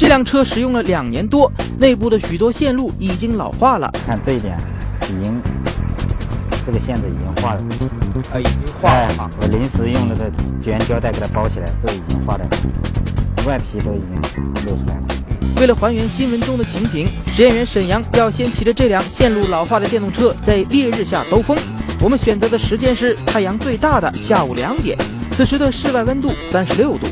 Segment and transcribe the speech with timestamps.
[0.00, 3.92] 这辆车使用了两年多，内部的许多线路已经老化了。
[4.06, 4.58] 看这一点，
[5.02, 5.42] 已经
[6.64, 7.60] 这个线子已经化了，
[8.32, 9.30] 啊，已经化了哈。
[9.38, 10.32] 我临时用那个
[10.62, 12.46] 绝缘胶带给它包起来，这已经化的
[13.46, 14.16] 外皮都已经
[14.64, 15.02] 露出来了。
[15.60, 21.54] 为了还原新闻中的情景，实验员沈阳要先骑着这辆线路老化的电动车在烈日下兜风。
[22.00, 24.96] 我们选择的时间是太阳最大的下午两点，
[25.32, 27.06] 此时的室外温度三十六度。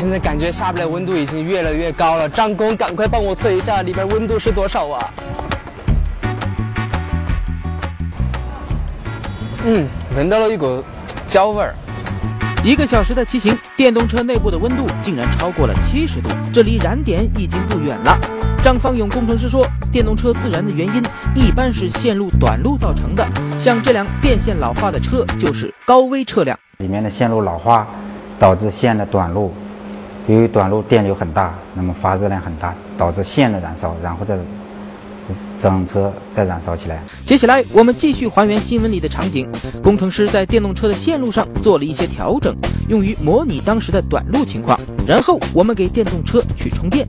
[0.00, 2.26] 现在感觉下边的温度已经越来越高了。
[2.26, 5.12] 张工，赶快帮我测一下里边温度是多少啊？
[9.66, 9.86] 嗯，
[10.16, 10.82] 闻到了一股
[11.26, 11.74] 焦味儿。
[12.64, 18.18] 一个小时的骑行，电动车内部的温度竟然超过了七十度，这离燃点已经不远了。
[18.64, 21.02] 张方勇工程师说，电动车自燃的原因
[21.34, 27.86] 一般是线路短路造成的，像这辆电线老化的车就是高危车辆，里面的线路老化。
[28.38, 29.52] 导致线的短路，
[30.26, 34.38] 由于短路电流很大，那么发热量很大，导致线的燃烧，然后再
[35.58, 37.02] 整车再燃烧起来。
[37.24, 39.48] 接下来我们继续还原新闻里的场景，
[39.82, 42.54] 工程师在电动车的线路上做了一些调整，
[42.88, 44.78] 用于模拟当时的短路情况。
[45.06, 47.08] 然后我们给电动车去充电。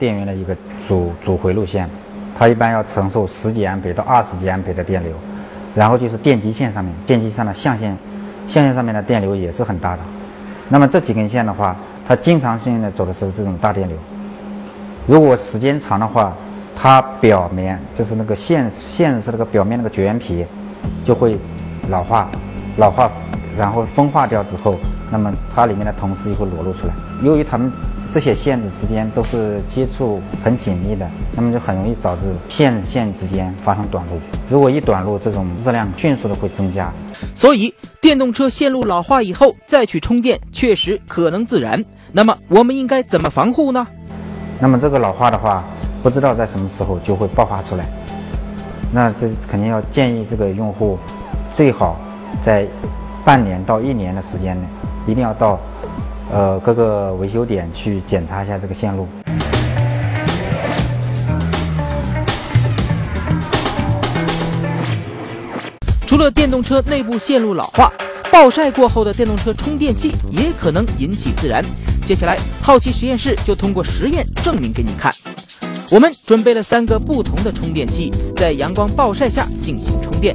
[0.00, 1.86] 电源的一个主主回路线，
[2.34, 5.12] 它一般要承受十几安培到二十几安培的电流，
[5.74, 7.94] 然后就是电机线上面，电机上的象限，
[8.46, 9.98] 象限上面的电流也是很大的。
[10.70, 11.76] 那么这几根线的话，
[12.08, 13.98] 它经常性的走的是这种大电流。
[15.06, 16.34] 如果时间长的话，
[16.74, 20.46] 它表面就是那个线线是那个表面那个绝缘皮
[21.04, 21.38] 就会
[21.90, 22.30] 老化，
[22.78, 23.10] 老化，
[23.58, 24.76] 然后风化掉之后，
[25.10, 26.94] 那么它里面的铜丝就会裸露出来。
[27.22, 27.70] 由于它们
[28.12, 34.14] 这些线子之间都是接触很紧密的，那么就很容易导致线线之间发生短路。
[34.50, 36.92] 如果一短路，这种热量迅速的会增加。
[37.34, 41.84] 所以，电动车线路老化以后再去充电，确实可能自燃。
[42.10, 43.86] 那么，我们应该怎么防护呢？
[44.58, 45.62] 那么这个老化的话，
[46.02, 47.86] 不知道在什么时候就会爆发出来。
[48.92, 50.98] 那这肯定要建议这个用户，
[51.54, 51.96] 最好
[52.42, 52.66] 在
[53.24, 54.66] 半年到一年的时间内，
[55.06, 55.60] 一定要到。
[56.32, 59.08] 呃，各个维修点去检查一下这个线路。
[66.06, 67.92] 除了电动车内部线路老化，
[68.30, 71.64] 暴晒过后的电动车充电器也可能引起自燃。
[72.04, 75.12] 接下来，好奇实验室就通过实验证明给你看。
[75.92, 80.34] 我们准备了三个不同的充电器，在阳光暴晒下进行充电。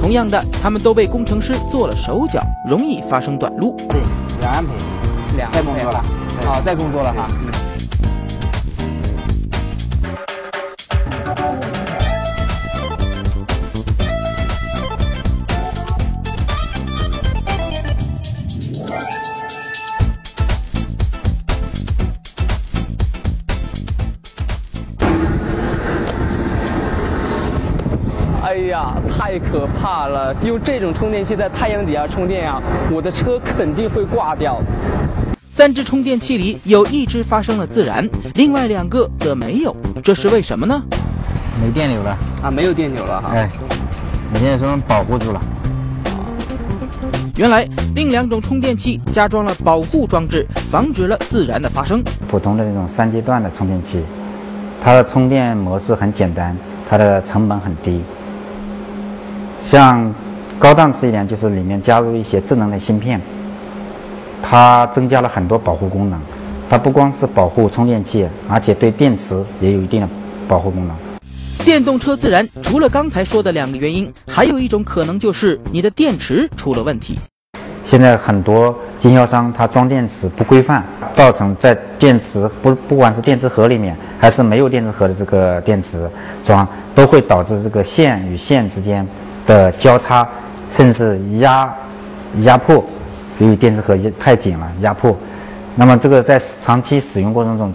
[0.00, 3.76] 同样的，他们都被工程师做了手脚，容易发生短路。
[3.88, 3.98] 对，
[4.40, 5.05] 两安培。
[5.36, 6.04] 在工作了，
[6.44, 7.28] 好，在工作了哈。
[28.42, 30.34] 哎呀，太可怕了！
[30.42, 32.60] 用这种充电器在太阳底下充电呀，
[32.90, 34.62] 我的车肯定会挂掉。
[35.56, 39.74] 三只充电器里有一只发生了自燃，另外两个则没有，
[40.04, 40.82] 这是为什么呢？
[41.64, 43.30] 没电流了啊，没有电流了哈。
[43.32, 43.48] 哎，
[44.30, 45.40] 没电流保护住了。
[47.38, 52.04] 原来另两种充电器加装了保护装置，防止了自燃的发生。
[52.28, 54.02] 普通的那种三阶段的充电器，
[54.78, 56.54] 它的充电模式很简单，
[56.86, 58.02] 它的成本很低。
[59.62, 60.14] 像
[60.58, 63.18] 高档次一点，就是里面加入一些智能的芯片。
[64.48, 66.20] 它增加了很多保护功能，
[66.70, 70.08] 它不光是保护充电器，而且对电池也有一定的
[70.46, 70.96] 保护功能。
[71.64, 77.18] 电动车自燃，除了刚才说的两个原因，还有一种可能就是你的电池出了问题。
[77.82, 86.08] 现在很多经销商他装电池不规范，造成在电池不不管是电池盒里面，还是没有电池盒的这个电池
[86.44, 89.04] 装，都会导致这个线与线之间
[89.44, 90.28] 的交叉，
[90.70, 91.74] 甚至压
[92.42, 92.84] 压迫。
[93.38, 95.16] 由于电池盒太紧了，压迫，
[95.74, 97.72] 那么这个在长期使用过程中，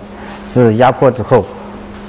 [0.47, 1.45] 是压迫之后，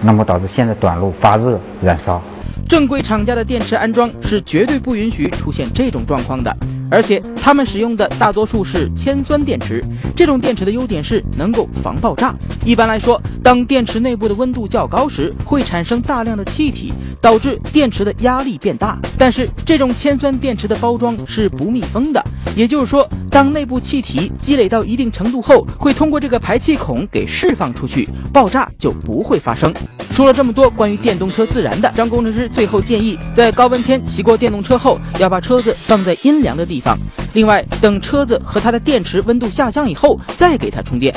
[0.00, 2.20] 那么导致线的短路、发热、燃烧。
[2.68, 6.56] 正规厂家的电池安装是绝对不允许出现这种状况的。
[6.90, 9.82] 而且他们使用的大多数是铅酸电池。
[10.14, 12.34] 这种电池的优点是能够防爆炸。
[12.66, 18.98] 一般来说，当电池内部的温度较高时，会产生大量的气体，导致电池的压力变大。
[19.16, 22.22] 但是这种铅酸电池的包装是不密封的，
[22.54, 29.72] 也就是说，当内部气体积累到一定程度后，会通过这个排气孔给释放出去，爆炸就不会发生。
[30.14, 36.98] 说了这么多关于电动车自燃的，张工程师最后建议，在高温天骑过电动车后，要把车子放在阴凉的地方。
[37.32, 41.14] 另外，等车子和它的电池温度下降以后，再给它充电。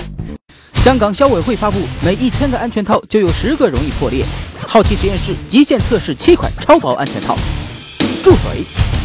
[0.76, 4.26] 香港消委会发布，每一千个安全套就有十个容易破裂。
[4.66, 7.36] 好奇实验室极限测试七款超薄安全套。
[8.24, 9.05] 注水。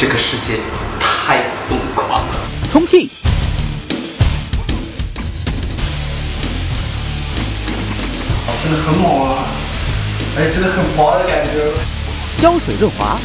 [0.00, 0.58] 这个世界
[0.98, 2.34] 太疯狂了。
[2.72, 3.10] 充气。
[8.62, 9.44] 真的很猛啊！
[10.38, 11.70] 哎，真的很滑的感觉。
[12.38, 13.20] 胶水润滑。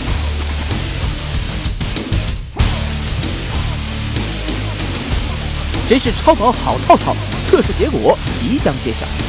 [5.87, 7.15] 真是超薄好套套？
[7.49, 9.24] 测试结果即将揭晓。